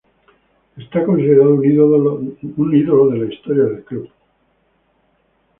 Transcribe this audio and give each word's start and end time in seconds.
Es 0.77 0.89
considerado 0.89 1.53
un 1.53 1.63
ídolo 1.63 3.07
de 3.11 3.17
la 3.19 3.31
historia 3.35 3.63
del 3.65 3.83
club. 3.83 4.09